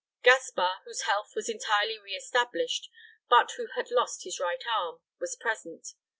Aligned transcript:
Gaspar, 0.23 0.79
whose 0.85 1.01
health 1.03 1.33
was 1.35 1.47
entirely 1.47 1.99
re 1.99 2.13
established, 2.15 2.89
but 3.29 3.51
who 3.57 3.67
had 3.75 3.91
lost 3.91 4.23
his 4.23 4.39
right 4.39 4.63
arm, 4.65 4.99
was 5.19 5.35
present. 5.35 5.89